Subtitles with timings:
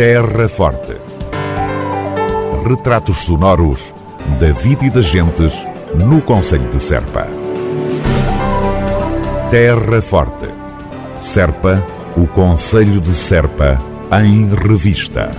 [0.00, 0.96] Terra Forte.
[2.66, 3.92] Retratos sonoros
[4.40, 5.62] da vida e das gentes
[5.94, 7.28] no Conselho de Serpa.
[9.50, 10.48] Terra Forte.
[11.18, 11.86] Serpa,
[12.16, 13.78] o Conselho de Serpa,
[14.24, 15.32] em revista.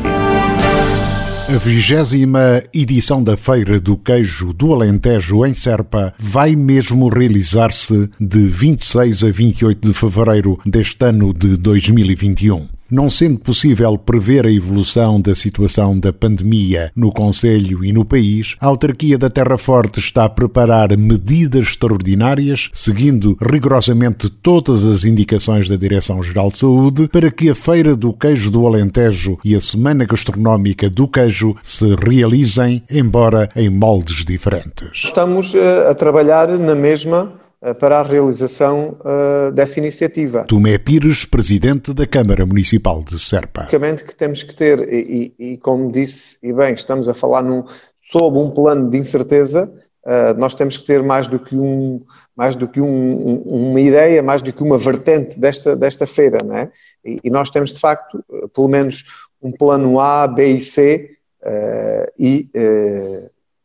[1.50, 8.48] A vigésima edição da Feira do Queijo do Alentejo em Serpa vai mesmo realizar-se de
[8.48, 12.81] 26 a 28 de fevereiro deste ano de 2021.
[12.92, 18.58] Não sendo possível prever a evolução da situação da pandemia no Conselho e no país,
[18.60, 25.70] a autarquia da Terra Forte está a preparar medidas extraordinárias, seguindo rigorosamente todas as indicações
[25.70, 30.04] da Direção-Geral de Saúde, para que a Feira do Queijo do Alentejo e a Semana
[30.04, 35.06] Gastronómica do Queijo se realizem, embora em moldes diferentes.
[35.06, 37.40] Estamos eh, a trabalhar na mesma
[37.80, 40.46] para a realização uh, dessa iniciativa.
[40.46, 43.62] Tomé Pires, presidente da Câmara Municipal de Serpa.
[43.62, 47.64] Basicamente que temos que ter, e, e, como disse, e bem, estamos a falar num,
[48.12, 49.72] sob um plano de incerteza,
[50.04, 52.04] uh, nós temos que ter mais do que, um,
[52.36, 56.40] mais do que um, um, uma ideia, mais do que uma vertente desta, desta feira,
[56.44, 56.72] não é?
[57.06, 59.04] E, e nós temos, de facto, pelo menos
[59.40, 61.12] um plano A, B e C,
[61.44, 62.50] uh, e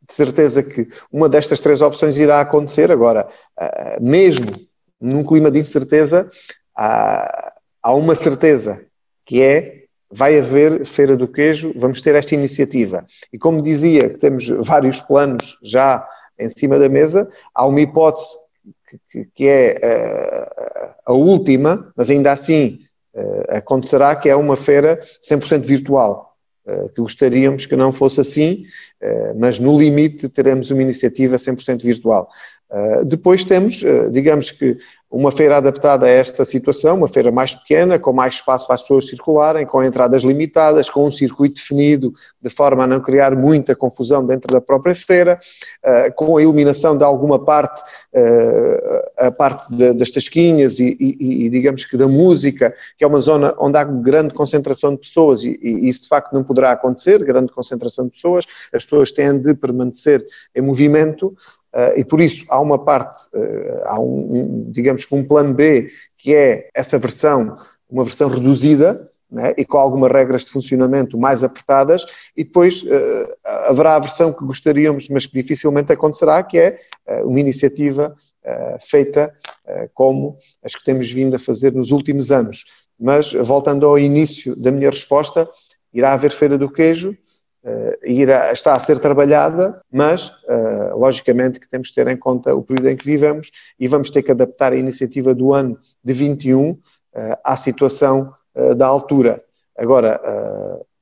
[0.09, 2.91] de certeza que uma destas três opções irá acontecer.
[2.91, 4.53] Agora, ah, mesmo
[5.01, 6.31] num clima de incerteza,
[6.75, 8.85] há uma certeza
[9.25, 13.05] que é vai haver Feira do Queijo, vamos ter esta iniciativa.
[13.33, 18.37] E como dizia, que temos vários planos já em cima da mesa, há uma hipótese
[19.11, 22.81] que, que é a, ah, a última, mas ainda assim
[23.15, 26.36] ah, acontecerá, que é uma feira 100% virtual.
[26.69, 28.65] Eh, que gostaríamos que não fosse assim,
[29.01, 32.29] eh, mas no limite teremos uma iniciativa 100% virtual.
[32.71, 34.77] Eh, depois temos, digamos que,
[35.09, 38.83] uma feira adaptada a esta situação, uma feira mais pequena, com mais espaço para as
[38.83, 43.75] pessoas circularem, com entradas limitadas, com um circuito definido, de forma a não criar muita
[43.77, 45.39] confusão dentro da própria feira,
[45.85, 47.83] uh, com a iluminação de alguma parte,
[49.19, 53.55] a parte das tasquinhas e, e, e, digamos que da música, que é uma zona
[53.59, 57.53] onde há grande concentração de pessoas e, e isso de facto não poderá acontecer, grande
[57.53, 61.37] concentração de pessoas, as pessoas têm de permanecer em movimento,
[61.97, 66.35] e por isso há uma parte, uh, há um, digamos que um plano B, que
[66.35, 72.07] é essa versão, uma versão reduzida, né, e com algumas regras de funcionamento mais apertadas,
[72.37, 73.27] e depois uh,
[73.69, 76.79] haverá a versão que gostaríamos, mas que dificilmente acontecerá, que é
[77.23, 78.17] uma iniciativa
[78.89, 79.35] feita
[79.93, 82.65] como as que temos vindo a fazer nos últimos anos.
[82.99, 85.49] Mas, voltando ao início da minha resposta,
[85.93, 87.17] irá haver Feira do Queijo, uh,
[88.05, 92.63] irá, está a ser trabalhada, mas uh, logicamente que temos que ter em conta o
[92.63, 96.71] período em que vivemos e vamos ter que adaptar a iniciativa do ano de 21
[96.71, 96.79] uh,
[97.15, 98.33] eh, à situação
[98.77, 99.43] da altura.
[99.77, 100.19] Agora,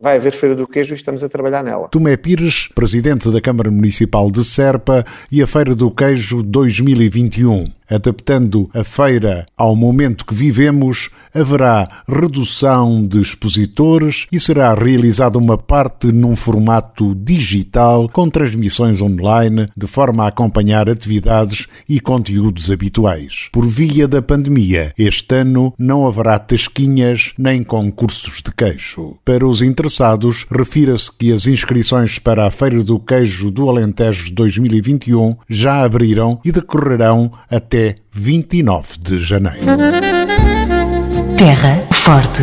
[0.04, 1.88] vai haver Feira do Queijo e estamos a trabalhar nela.
[1.88, 7.72] Tomé Pires, presidente da Câmara Municipal de Serpa e a Feira do Queijo 2021.
[7.88, 15.58] Adaptando a feira ao momento que vivemos, haverá redução de expositores e será realizada uma
[15.58, 23.48] parte num formato digital com transmissões online de forma a acompanhar atividades e conteúdos habituais.
[23.52, 29.18] Por via da pandemia, este ano não haverá tasquinhas nem concursos de queijo.
[29.24, 29.93] Para os interessados,
[30.50, 36.50] refira-se que as inscrições para a Feira do Queijo do Alentejo 2021 já abriram e
[36.50, 39.66] decorrerão até até 29 de janeiro.
[41.36, 42.42] Terra Forte.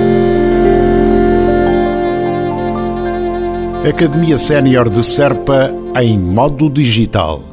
[3.87, 7.50] Academia Sénior de Serpa em modo digital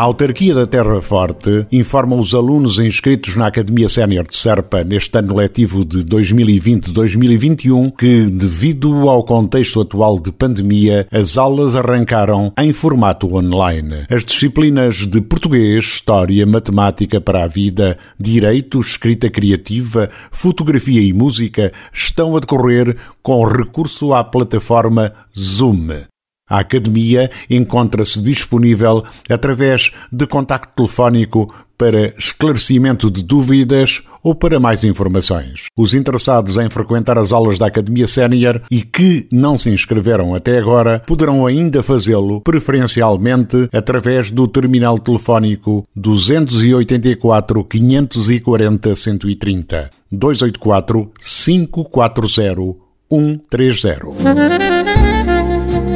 [0.00, 5.18] a autarquia da Terra Forte informa os alunos inscritos na Academia Sénior de Serpa neste
[5.18, 12.72] ano letivo de 2020-2021 que, devido ao contexto atual de pandemia, as aulas arrancaram em
[12.72, 14.06] formato online.
[14.08, 21.74] As disciplinas de português, história, matemática para a vida, direito, escrita criativa, fotografia e música
[21.92, 26.08] estão a decorrer com recurso à plataforma Zoom.
[26.50, 31.46] A Academia encontra-se disponível através de contacto telefónico
[31.78, 35.66] para esclarecimento de dúvidas ou para mais informações.
[35.74, 40.58] Os interessados em frequentar as aulas da Academia Sénior e que não se inscreveram até
[40.58, 55.29] agora poderão ainda fazê-lo, preferencialmente através do terminal telefónico 284 540 130 284 540 130.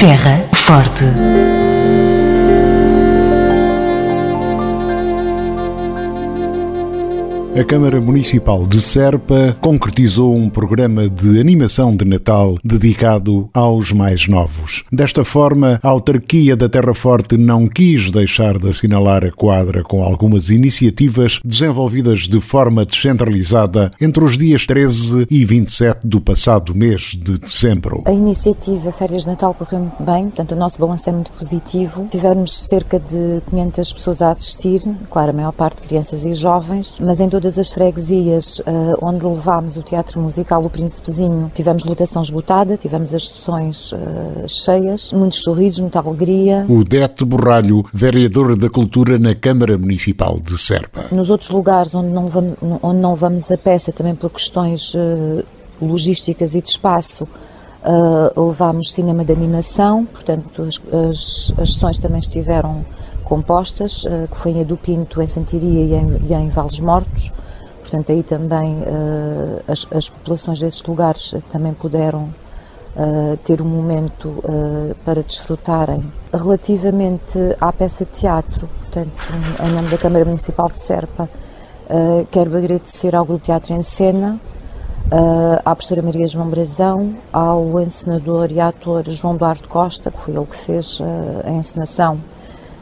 [0.04, 1.73] Terra Forte.
[7.56, 14.26] A Câmara Municipal de Serpa concretizou um programa de animação de Natal dedicado aos mais
[14.26, 14.82] novos.
[14.90, 20.02] Desta forma, a autarquia da Terra Forte não quis deixar de assinalar a quadra com
[20.02, 27.12] algumas iniciativas desenvolvidas de forma descentralizada entre os dias 13 e 27 do passado mês
[27.16, 28.02] de dezembro.
[28.04, 32.08] A iniciativa Férias de Natal correu muito bem, portanto o nosso balanço é muito positivo.
[32.10, 37.20] Tivemos cerca de 500 pessoas a assistir, claro, a maior parte crianças e jovens, mas
[37.20, 42.78] em todas as freguesias uh, onde levámos o teatro musical O Príncipezinho, tivemos lotação esgotada,
[42.78, 43.98] tivemos as sessões uh,
[44.48, 46.64] cheias, muitos sorrisos, muita alegria.
[46.66, 51.08] O Dete Borralho, vereador da Cultura na Câmara Municipal de Serpa.
[51.12, 55.44] Nos outros lugares onde não vamos, onde não vamos a peça, também por questões uh,
[55.82, 57.28] logísticas e de espaço,
[58.34, 62.82] levámos cinema de animação, portanto as, as, as sessões também estiveram
[63.24, 67.32] compostas, uh, que foi em Edu Pinto, em Santiria e em, e em Vales Mortos.
[67.80, 72.28] Portanto, aí também uh, as, as, populações desses lugares também puderam
[73.42, 74.40] ter um momento
[75.04, 76.12] para desfrutarem.
[76.32, 79.10] Relativamente à peça de teatro, portanto,
[79.64, 81.28] em nome da Câmara Municipal de Serpa,
[82.30, 84.38] quero agradecer ao Grupo Teatro em Cena,
[85.64, 90.46] à professora Maria João Brazão, ao encenador e ator João Duarte Costa, que foi ele
[90.46, 91.02] que fez
[91.44, 92.20] a encenação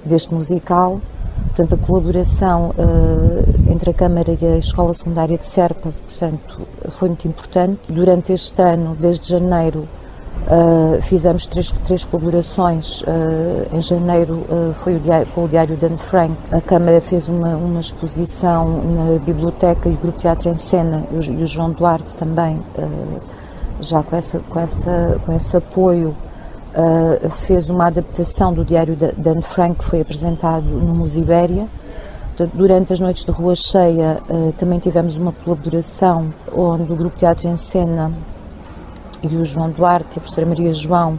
[0.04, 1.00] deste musical.
[1.46, 7.08] Portanto, a colaboração uh, entre a Câmara e a Escola Secundária de Serpa, portanto, foi
[7.08, 7.92] muito importante.
[7.92, 9.80] Durante este ano, desde janeiro,
[10.46, 13.02] uh, fizemos três, três colaborações.
[13.02, 16.34] Uh, em janeiro foi o diário, com o Diário Dan Frank.
[16.50, 21.16] A Câmara fez uma, uma exposição na biblioteca e o Grupo Teatro em Cena, e
[21.16, 22.60] o, e o João Duarte também,
[23.80, 26.14] já com, essa, com, essa, com esse apoio
[26.74, 31.66] uh, fez uma adaptação do diário de Dan Frank, que foi apresentado no Musibéria.
[32.54, 37.46] Durante as noites de rua cheia uh, também tivemos uma colaboração onde o Grupo Teatro
[37.46, 38.10] em Cena
[39.22, 41.18] e o João Duarte e a professora Maria João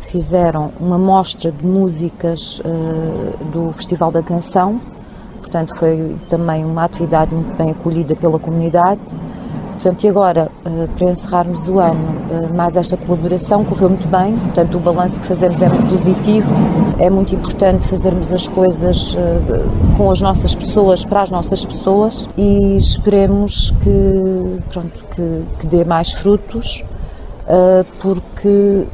[0.00, 4.80] fizeram uma mostra de músicas uh, do Festival da Canção.
[5.38, 9.00] Portanto, foi também uma atividade muito bem acolhida pela comunidade.
[9.82, 14.38] Portanto, e agora, eh, para encerrarmos o ano, eh, mais esta colaboração correu muito bem,
[14.38, 16.54] portanto, o balanço que fazemos é muito positivo.
[17.00, 22.28] É muito importante fazermos as coisas eh, com as nossas pessoas, para as nossas pessoas
[22.38, 26.84] e esperemos que, pronto, que, que dê mais frutos,
[27.98, 28.86] porque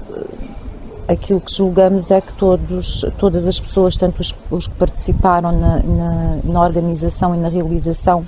[1.06, 5.82] aquilo que julgamos é que todos, todas as pessoas, tanto os, os que participaram na,
[5.82, 8.24] na, na, organização e na realização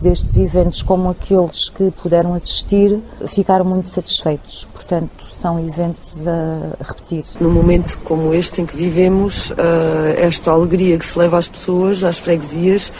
[0.00, 4.68] destes eventos, como aqueles que puderam assistir, ficaram muito satisfeitos.
[4.72, 7.24] Portanto, são eventos a repetir.
[7.40, 12.04] Num momento como este em que vivemos, eh, esta alegria que se leva às pessoas,
[12.04, 12.92] às freguesias,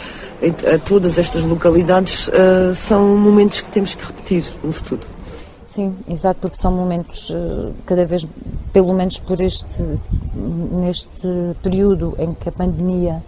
[0.73, 5.01] a todas estas localidades, eh, são momentos que temos que repetir no futuro.
[5.63, 8.25] Sim, exato, porque são momentos, eh, cada vez,
[8.71, 9.83] pelo menos por este,
[10.33, 11.27] neste
[11.61, 13.21] período em que a pandemia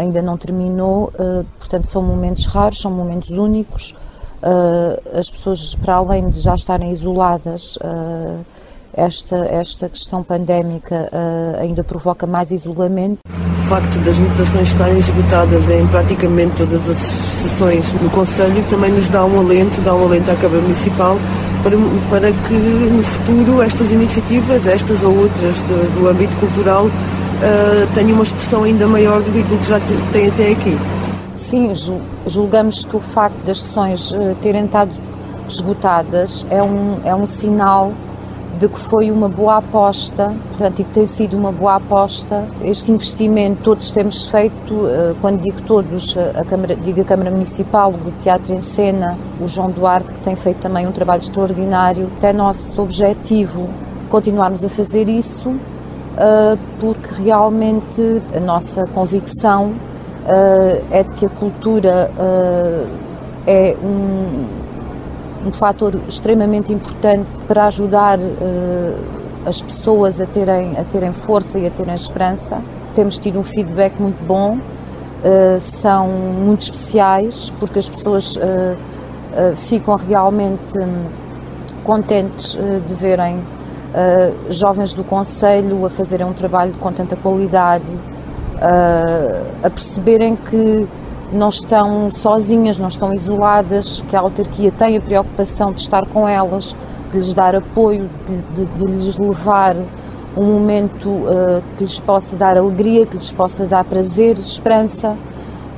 [0.00, 3.94] ainda não terminou, eh, portanto são momentos raros, são momentos únicos.
[4.42, 7.78] Eh, as pessoas, para além de já estarem isoladas,
[8.92, 11.08] esta, esta questão pandémica
[11.60, 13.18] ainda provoca mais isolamento.
[13.28, 19.06] O facto das notações estarem esgotadas em praticamente todas as sessões no Conselho também nos
[19.08, 21.16] dá um alento, dá um alento à Câmara Municipal
[21.62, 21.76] para,
[22.10, 26.86] para que no futuro estas iniciativas, estas ou outras do, do âmbito cultural,
[27.40, 29.80] uh, tenham uma expressão ainda maior do que aquilo que já
[30.12, 30.78] tem até aqui.
[31.34, 31.72] Sim,
[32.26, 34.90] julgamos que o facto das sessões uh, terem estado
[35.48, 37.92] esgotadas é um, é um sinal
[38.60, 42.46] de que foi uma boa aposta, portanto, e que tem sido uma boa aposta.
[42.62, 47.90] Este investimento todos temos feito, eh, quando digo todos, a Câmara, digo a Câmara Municipal,
[47.90, 52.10] o Teatro em Cena, o João Duarte, que tem feito também um trabalho extraordinário.
[52.20, 53.66] É nosso objetivo
[54.10, 55.54] continuarmos a fazer isso,
[56.78, 59.74] porque realmente a nossa convicção
[60.26, 62.10] eh, é de que a cultura
[63.46, 64.60] é um
[65.46, 68.18] um fator extremamente importante para ajudar
[69.46, 72.62] as pessoas a terem, a terem força e a terem esperança.
[72.94, 74.58] Temos tido um feedback muito bom,
[75.60, 78.38] são muito especiais, porque as pessoas
[79.56, 80.74] ficam realmente
[81.84, 83.40] contentes de verem
[84.48, 87.84] jovens do Conselho a fazerem um trabalho com tanta qualidade,
[89.62, 90.86] a perceberem que
[91.32, 96.26] não estão sozinhas, não estão isoladas, que a autarquia tem a preocupação de estar com
[96.26, 96.74] elas,
[97.12, 99.76] de lhes dar apoio, de, de, de lhes levar
[100.36, 105.16] um momento uh, que lhes possa dar alegria, que lhes possa dar prazer, esperança.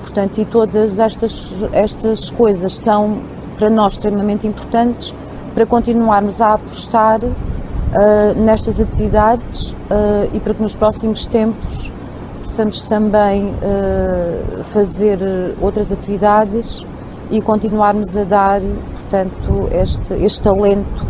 [0.00, 3.22] Portanto, e todas estas, estas coisas são
[3.56, 5.14] para nós extremamente importantes
[5.54, 7.20] para continuarmos a apostar
[7.92, 11.92] uh, nestas atividades uh, e para que nos próximos tempos
[12.44, 13.54] possamos também
[14.74, 15.18] fazer
[15.58, 16.84] outras atividades
[17.30, 21.06] e continuarmos a dar, portanto, este, este talento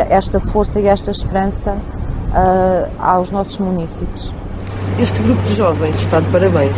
[0.00, 4.34] esta força e esta esperança uh, aos nossos municípios.
[4.98, 6.76] Este grupo de jovens está de parabéns.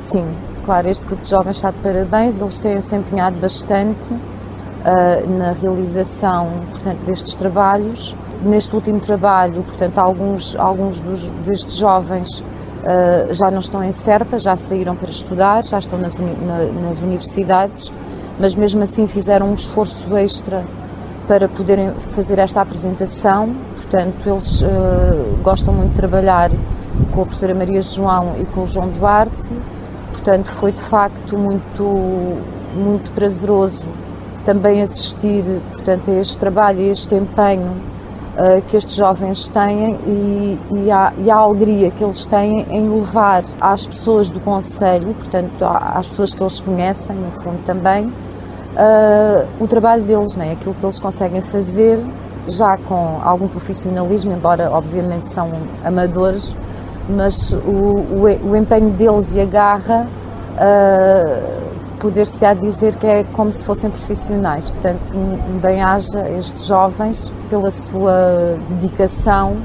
[0.00, 0.26] Sim,
[0.64, 5.52] claro, este grupo de jovens está de parabéns, eles têm se empenhado bastante uh, na
[5.52, 8.16] realização portanto, destes trabalhos.
[8.42, 14.38] Neste último trabalho, portanto, alguns, alguns dos, destes jovens uh, já não estão em Serpa,
[14.38, 17.92] já saíram para estudar, já estão nas, uni na, nas universidades,
[18.38, 20.64] mas mesmo assim fizeram um esforço extra
[21.28, 23.54] para poderem fazer esta apresentação.
[23.76, 26.50] Portanto, eles uh, gostam muito de trabalhar
[27.12, 29.50] com a professora Maria João e com o João Duarte.
[30.12, 31.84] Portanto, foi de facto muito,
[32.74, 33.82] muito prazeroso
[34.44, 37.90] também assistir portanto, a este trabalho, a este empenho
[38.36, 42.88] uh, que estes jovens têm e, e, a, e, a, alegria que eles têm em
[42.88, 49.46] levar às pessoas do Conselho, portanto, às pessoas que eles conhecem, no fundo também, uh,
[49.58, 50.52] o trabalho deles, né?
[50.52, 52.04] aquilo que eles conseguem fazer,
[52.46, 55.50] já com algum profissionalismo, embora obviamente são
[55.84, 56.54] amadores,
[57.08, 60.06] mas o, o, o empenho deles e a garra,
[60.56, 61.69] uh,
[62.00, 64.70] poder-se á dizer que é como se fossem profissionais.
[64.70, 65.12] Portanto,
[65.60, 69.58] bem-haja estes jovens pela sua dedicação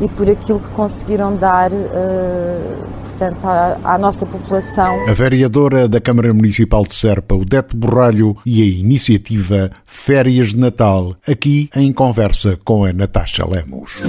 [0.00, 5.08] e por aquilo que conseguiram dar, uh, portanto, à, à, nossa população.
[5.08, 11.14] A vereadora da Câmara Municipal de Serpa, Odete Borralho, e a iniciativa Férias de Natal,
[11.28, 14.02] aqui em conversa com a Natasha Lemos.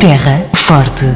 [0.00, 1.06] Terra Forte.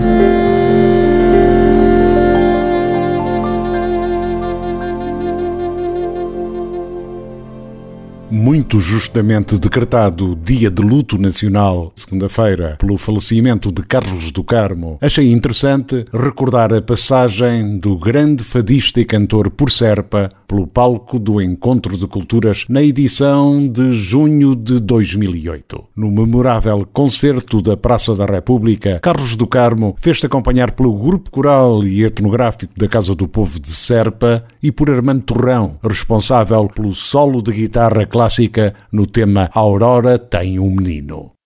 [8.31, 15.33] Muito justamente decretado Dia de Luto Nacional, segunda-feira, pelo falecimento de Carlos do Carmo, achei
[15.33, 21.97] interessante recordar a passagem do grande fadista e cantor por Serpa pelo palco do Encontro
[21.97, 25.85] de Culturas na edição de junho de 2008.
[25.95, 31.85] No memorável concerto da Praça da República, Carlos do Carmo fez-se acompanhar pelo Grupo Coral
[31.85, 37.43] e Etnográfico da Casa do Povo de Serpa e por Armando Torrão, responsável pelo solo
[37.43, 41.38] de guitarra clássica no tema Aurora tem um menino.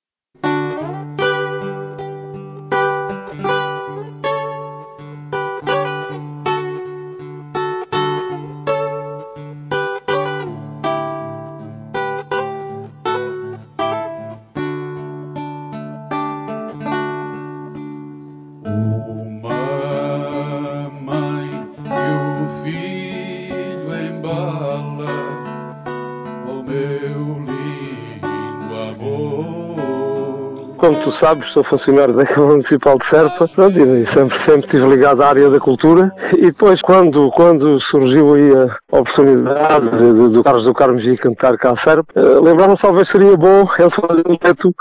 [30.82, 35.22] Como tu sabes, sou funcionário da Câmara Municipal de Serpa, e sempre, sempre estive ligado
[35.22, 36.10] à área da cultura.
[36.36, 39.90] E depois, quando, quando surgiu aí a oportunidade
[40.32, 43.90] do Carlos do Carmo vir cantar cá a Serpa, uh, lembrava-me talvez seria bom ele
[43.90, 44.74] fazer um teto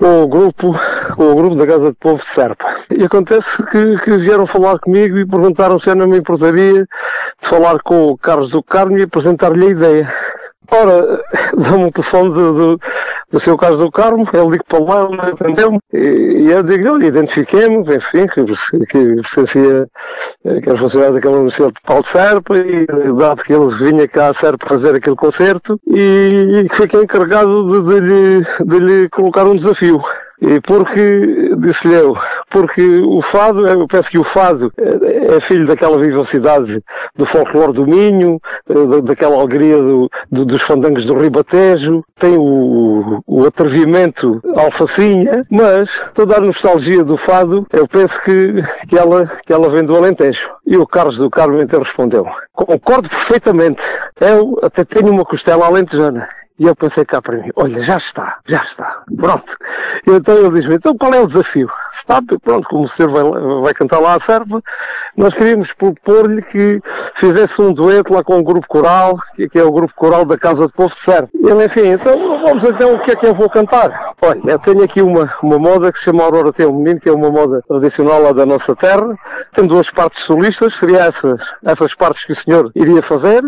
[0.00, 0.74] com o grupo,
[1.16, 2.64] com o grupo da Casa de Povo de Serpa.
[2.96, 6.80] E acontece que, que vieram falar comigo e perguntaram se eu não me importaria
[7.42, 10.14] de falar com o Carlos do Carmo e apresentar-lhe a ideia.
[10.70, 11.22] Ora,
[11.56, 12.80] dá-me o telefone do, do,
[13.32, 17.06] do seu caso do Carmo, ele liga para lá, ele atendeu-me, e, eu digo, olha,
[17.06, 18.44] identifiquei-me, enfim, que,
[18.86, 19.86] que pertencia,
[20.42, 24.28] que era funcionário daquela Universidade de Paulo de Serpa, e dado que ele vinha cá
[24.28, 29.44] a Serpa fazer aquele concerto, e, e fiquei encarregado de, de, lhe, de lhe colocar
[29.44, 30.00] um desafio.
[30.40, 32.14] E porque, disse-lhe eu,
[32.50, 36.82] porque o fado, eu penso que o fado é filho daquela vivacidade
[37.16, 38.38] do folclore do Minho,
[38.68, 45.88] eh, daquela alegria do, do, dos fandangos do Ribatejo, tem o, o atrevimento alfacinha, mas
[46.14, 50.50] toda a nostalgia do fado, eu penso que, que, ela, que ela vem do Alentejo.
[50.66, 53.80] E o Carlos do Carmo então respondeu, concordo perfeitamente,
[54.20, 56.28] eu até tenho uma costela alentejana
[56.58, 59.52] E eu pensei cá para mim, olha, já está, já está, pronto.
[60.06, 61.68] E então ele diz-me, então qual é o desafio?
[61.98, 64.62] Está, pronto, como o senhor vai, vai cantar lá a serva,
[65.16, 66.80] nós queríamos propor-lhe que
[67.16, 70.66] fizesse um dueto lá com um grupo coral, que é o grupo coral da Casa
[70.66, 71.28] do Povo de Serve.
[71.34, 74.14] E ele, enfim, então vamos então, o que é que eu vou cantar?
[74.22, 77.08] Olha, eu tenho aqui uma, uma moda que se chama Aurora Tem um Menino, que
[77.08, 79.14] é uma moda tradicional lá da nossa terra,
[79.54, 83.42] tem duas partes solistas, seria essas, essas partes que o senhor iria fazer,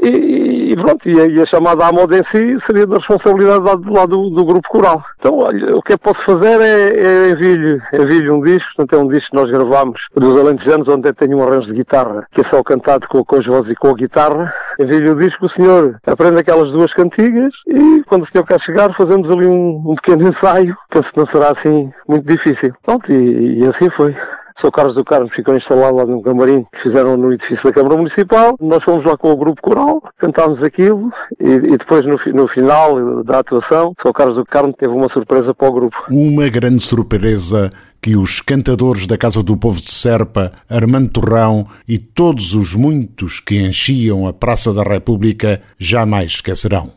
[0.00, 4.06] e, e pronto, e a, chamada à moda em si seria da responsabilidade lá, lá
[4.06, 5.02] do, do, grupo coral.
[5.18, 9.04] Então, olha, o que eu posso fazer é, é envio-lhe envio um disco, portanto é
[9.04, 12.40] um disco que nós gravámos dos Alentejanos, onde eu tenho um arranjo de guitarra, que
[12.40, 14.52] é só cantado com, com as vozes e com a guitarra.
[14.78, 18.94] Envio-lhe o disco, o senhor aprende aquelas duas cantigas e quando o senhor quer chegar
[18.94, 22.72] fazemos ali um, um pequeno ensaio, penso que não será assim muito difícil.
[22.82, 24.14] Pronto, e, e assim foi.
[24.60, 27.96] Sou Carlos do Carmo ficou instalado lá num camarim que fizeram no edifício da Câmara
[27.96, 28.56] Municipal.
[28.60, 33.22] Nós fomos lá com o grupo coral, cantámos aquilo e, e depois no, no, final
[33.24, 35.96] da atuação, Sou Carlos do Carmo teve uma surpresa para o grupo.
[36.10, 37.70] Uma grande surpresa
[38.02, 43.38] que os cantadores da Casa do Povo de Serpa, Armando Torrão e todos os muitos
[43.38, 46.90] que enchiam a Praça da República jamais esquecerão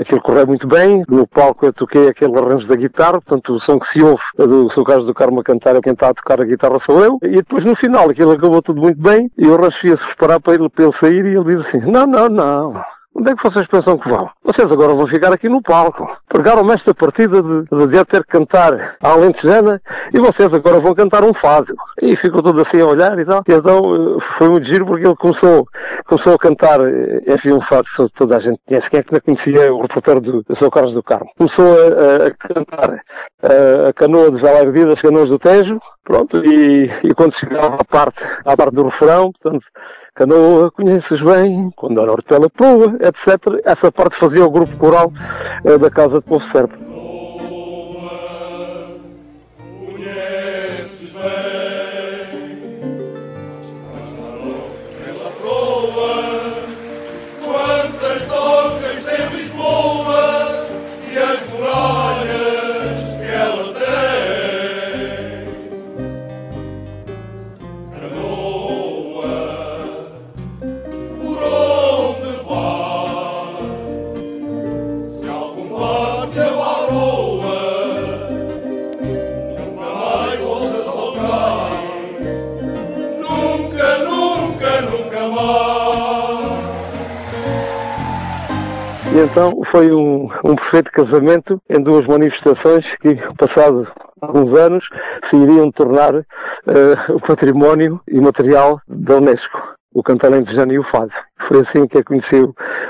[0.00, 1.04] aquilo correu muito bem.
[1.08, 4.46] No palco eu toquei aquele arranjo da guitarra, portanto o som que se ouve é
[4.46, 7.18] do seu caso do Carmo a cantar, quem está a tocar a guitarra sou eu.
[7.22, 10.54] E depois no final aquilo acabou tudo muito bem e o Rancho ia-se esperar para
[10.54, 12.82] ele, para ele sair e ele diz assim, não, não, não,
[13.14, 14.30] Onde é que vocês pensam que vão?
[14.44, 16.08] Vocês agora vão ficar aqui no palco.
[16.28, 19.82] Pregaram-me esta partida de, de ter que cantar a Alentejana
[20.14, 21.74] e vocês agora vão cantar um fado.
[22.00, 23.42] E ficou tudo assim a olhar e tal.
[23.48, 25.66] E então eh, foi muito giro porque ele começou,
[26.06, 28.88] começou a cantar, eh, enfim, um fado que toda a gente conhece.
[28.88, 30.70] Quem é que não conhecia o reporteiro do, Sr.
[30.70, 31.30] Carlos do Carmo?
[31.36, 33.02] Começou a, a cantar
[33.42, 35.80] a, canoa de Vela Ardida, as canoas do Tejo.
[36.04, 39.64] Pronto, e, e quando chegava à parte, à parte do refrão, portanto,
[40.14, 43.60] Canoa, conheces bem, quando a norte pela proa, etc.
[43.64, 45.12] Essa parte fazia o grupo coral
[45.64, 46.89] eh, da Casa de Povo Serbo.
[89.24, 93.86] Então foi um, um perfeito casamento em duas manifestações que, passado
[94.20, 94.84] alguns anos,
[95.28, 96.24] se iriam tornar uh,
[97.14, 99.58] o património imaterial da Unesco,
[99.94, 101.12] o cantar Lentejano e o Fado.
[101.48, 102.36] Foi assim que eu conheci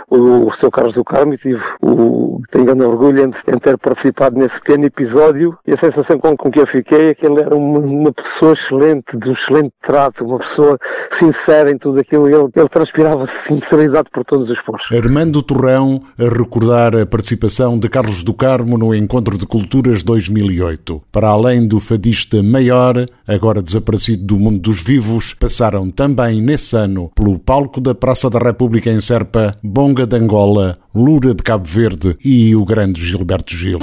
[0.09, 4.39] o, o Carlos do Carmo e tive o, tenho grande orgulho em, em, ter participado
[4.39, 7.55] nesse pequeno episódio e a sensação com, com que eu fiquei é que ele era
[7.55, 10.79] uma, uma, pessoa excelente, de um excelente trato, uma pessoa
[11.19, 12.29] sincera em tudo aquilo.
[12.29, 14.83] Ele, ele transpirava sinceridade por todos os poros.
[14.93, 21.03] Armando Torrão a recordar a participação de Carlos do Carmo no Encontro de Culturas 2008.
[21.13, 27.11] Para além do fadista maior, agora desaparecido do mundo dos vivos, passaram também nesse ano
[27.15, 32.17] pelo palco da Praça da República em Serpa, Bonga de Angola, Lura de Cabo Verde
[32.25, 33.79] e o grande Gilberto Gil.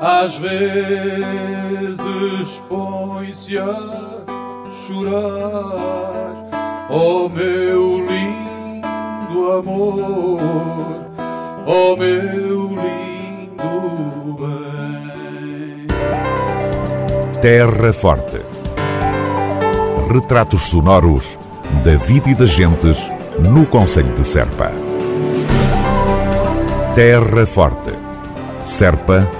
[0.00, 0.58] Às vezes
[2.70, 4.22] põe-se a
[4.72, 6.46] chorar,
[6.88, 11.04] oh meu lindo amor,
[11.66, 15.86] oh meu lindo bem.
[17.42, 18.40] Terra Forte.
[20.10, 21.38] Retratos sonoros
[21.84, 23.06] da vida e das gentes
[23.38, 24.72] no Conselho de Serpa.
[26.94, 27.92] Terra Forte.
[28.64, 29.39] Serpa